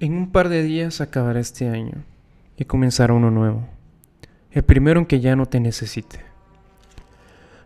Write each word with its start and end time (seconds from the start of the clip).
En 0.00 0.14
un 0.14 0.30
par 0.30 0.48
de 0.48 0.62
días 0.62 1.00
acabará 1.00 1.40
este 1.40 1.68
año 1.68 2.04
y 2.56 2.66
comenzará 2.66 3.14
uno 3.14 3.32
nuevo. 3.32 3.66
El 4.52 4.62
primero 4.62 5.00
en 5.00 5.06
que 5.06 5.18
ya 5.18 5.34
no 5.34 5.46
te 5.46 5.58
necesite. 5.58 6.20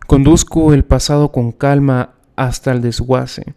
Conduzco 0.07 0.73
el 0.73 0.85
pasado 0.85 1.31
con 1.31 1.53
calma 1.53 2.15
hasta 2.35 2.73
el 2.73 2.81
desguace. 2.81 3.55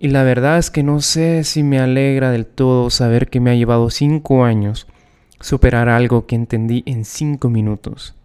Y 0.00 0.08
la 0.08 0.24
verdad 0.24 0.58
es 0.58 0.70
que 0.70 0.82
no 0.82 1.00
sé 1.00 1.44
si 1.44 1.62
me 1.62 1.78
alegra 1.78 2.32
del 2.32 2.44
todo 2.44 2.90
saber 2.90 3.28
que 3.28 3.38
me 3.38 3.50
ha 3.50 3.54
llevado 3.54 3.88
cinco 3.90 4.44
años 4.44 4.88
superar 5.40 5.88
algo 5.88 6.26
que 6.26 6.34
entendí 6.34 6.82
en 6.86 7.04
cinco 7.04 7.50
minutos. 7.50 8.16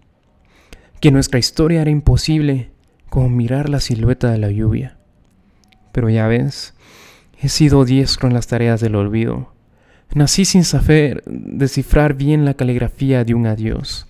Que 0.99 1.11
nuestra 1.11 1.37
historia 1.37 1.81
era 1.81 1.91
imposible 1.91 2.71
como 3.09 3.29
mirar 3.29 3.69
la 3.69 3.79
silueta 3.79 4.31
de 4.31 4.39
la 4.39 4.49
lluvia. 4.49 4.97
Pero 5.91 6.09
ya 6.09 6.27
ves, 6.27 6.73
He 7.41 7.49
sido 7.49 7.85
diestro 7.85 8.27
en 8.27 8.35
las 8.35 8.47
tareas 8.47 8.81
del 8.81 8.95
olvido. 8.95 9.51
Nací 10.13 10.45
sin 10.45 10.63
saber 10.63 11.23
descifrar 11.25 12.13
bien 12.13 12.45
la 12.45 12.53
caligrafía 12.53 13.23
de 13.23 13.33
un 13.33 13.47
adiós. 13.47 14.05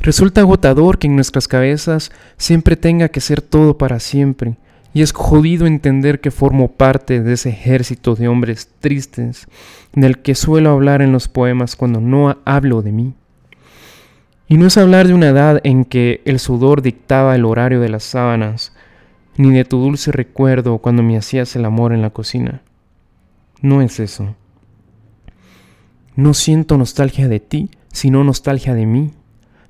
Resulta 0.00 0.40
agotador 0.40 0.98
que 0.98 1.06
en 1.06 1.14
nuestras 1.14 1.46
cabezas 1.46 2.10
siempre 2.36 2.76
tenga 2.76 3.08
que 3.08 3.20
ser 3.20 3.40
todo 3.40 3.78
para 3.78 4.00
siempre, 4.00 4.56
y 4.94 5.02
es 5.02 5.12
jodido 5.12 5.66
entender 5.66 6.20
que 6.20 6.30
formo 6.30 6.72
parte 6.72 7.20
de 7.20 7.34
ese 7.34 7.50
ejército 7.50 8.14
de 8.14 8.26
hombres 8.26 8.68
tristes 8.80 9.46
del 9.92 10.18
que 10.18 10.34
suelo 10.34 10.70
hablar 10.70 11.02
en 11.02 11.12
los 11.12 11.28
poemas 11.28 11.76
cuando 11.76 12.00
no 12.00 12.36
hablo 12.44 12.82
de 12.82 12.92
mí. 12.92 13.14
Y 14.48 14.56
no 14.56 14.66
es 14.66 14.78
hablar 14.78 15.06
de 15.06 15.14
una 15.14 15.28
edad 15.28 15.60
en 15.62 15.84
que 15.84 16.22
el 16.24 16.38
sudor 16.38 16.80
dictaba 16.82 17.36
el 17.36 17.44
horario 17.44 17.80
de 17.80 17.90
las 17.90 18.02
sábanas, 18.02 18.72
ni 19.38 19.52
de 19.52 19.64
tu 19.64 19.78
dulce 19.78 20.10
recuerdo 20.12 20.78
cuando 20.78 21.02
me 21.02 21.16
hacías 21.16 21.54
el 21.56 21.64
amor 21.64 21.92
en 21.92 22.02
la 22.02 22.10
cocina. 22.10 22.60
No 23.62 23.80
es 23.80 24.00
eso. 24.00 24.34
No 26.16 26.34
siento 26.34 26.76
nostalgia 26.76 27.28
de 27.28 27.38
ti, 27.38 27.70
sino 27.92 28.24
nostalgia 28.24 28.74
de 28.74 28.84
mí, 28.84 29.12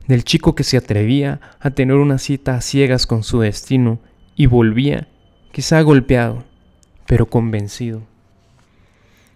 del 0.06 0.24
chico 0.24 0.54
que 0.54 0.64
se 0.64 0.78
atrevía 0.78 1.40
a 1.60 1.70
tener 1.70 1.96
una 1.96 2.16
cita 2.16 2.54
a 2.54 2.62
ciegas 2.62 3.06
con 3.06 3.22
su 3.22 3.40
destino 3.40 4.00
y 4.34 4.46
volvía, 4.46 5.08
quizá 5.52 5.82
golpeado, 5.82 6.44
pero 7.06 7.26
convencido. 7.26 8.02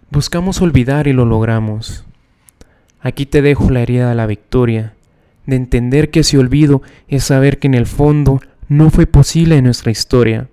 Buscamos 0.09 0.61
olvidar 0.61 1.07
y 1.07 1.13
lo 1.13 1.25
logramos. 1.25 2.05
Aquí 2.99 3.27
te 3.27 3.43
dejo 3.43 3.69
la 3.69 3.81
herida 3.81 4.09
de 4.09 4.15
la 4.15 4.25
victoria, 4.25 4.95
de 5.45 5.57
entender 5.57 6.09
que 6.09 6.21
ese 6.21 6.39
olvido 6.39 6.81
es 7.07 7.23
saber 7.25 7.59
que 7.59 7.67
en 7.67 7.75
el 7.75 7.85
fondo 7.85 8.41
no 8.67 8.89
fue 8.89 9.05
posible 9.05 9.57
en 9.57 9.65
nuestra 9.65 9.91
historia 9.91 10.47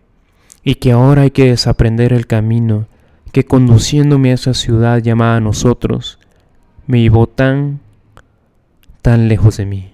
y 0.62 0.76
que 0.76 0.92
ahora 0.92 1.22
hay 1.22 1.30
que 1.30 1.46
desaprender 1.46 2.12
el 2.12 2.26
camino 2.26 2.86
que 3.32 3.44
conduciéndome 3.44 4.30
a 4.30 4.34
esa 4.34 4.54
ciudad 4.54 4.98
llamada 4.98 5.40
nosotros 5.40 6.18
me 6.86 7.00
llevó 7.00 7.26
tan, 7.26 7.80
tan 9.02 9.28
lejos 9.28 9.56
de 9.56 9.66
mí. 9.66 9.92